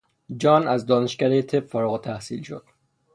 [0.37, 2.65] جان از دانشکدهی طب فارغ التحصیل شد.